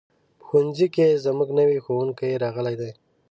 په 0.39 0.43
ښوونځي 0.47 0.87
کې 0.95 1.21
زموږ 1.25 1.49
نوی 1.59 1.77
ښوونکی 1.85 2.39
راغلی 2.43 2.75
دی. 2.81 2.91